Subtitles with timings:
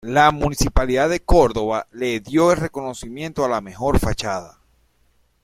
[0.03, 4.59] La Municipalidad de Córdoba le dio el reconocimiento a la mejor fachada.